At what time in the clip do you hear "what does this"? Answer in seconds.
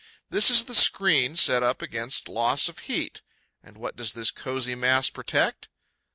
3.77-4.31